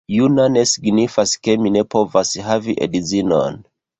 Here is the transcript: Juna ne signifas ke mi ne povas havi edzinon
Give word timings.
Juna 0.13 0.43
ne 0.53 0.61
signifas 0.71 1.33
ke 1.43 1.55
mi 1.67 1.73
ne 1.77 1.85
povas 1.95 2.33
havi 2.47 2.77
edzinon 2.87 3.63